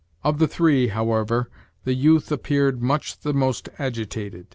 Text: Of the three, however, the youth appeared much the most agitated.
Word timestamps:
Of 0.23 0.39
the 0.39 0.47
three, 0.47 0.87
however, 0.87 1.51
the 1.83 1.93
youth 1.93 2.31
appeared 2.31 2.81
much 2.81 3.19
the 3.19 3.33
most 3.35 3.69
agitated. 3.77 4.47